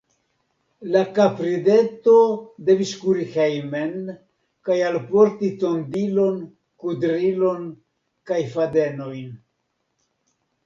La 0.93 1.01
kaprideto 1.17 2.13
devis 2.69 2.93
kuri 3.01 3.25
hejmen 3.35 3.93
kaj 4.69 4.77
alporti 4.91 5.49
tondilon, 5.65 6.39
kudrilon 6.85 7.67
kaj 8.31 8.41
fadenojn. 8.55 9.29